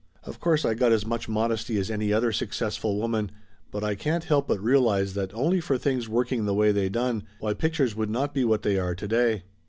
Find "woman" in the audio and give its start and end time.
2.97-3.29